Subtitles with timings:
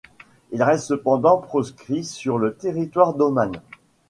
[0.51, 3.51] Il reste cependant proscrit sur le territoire d'Oman.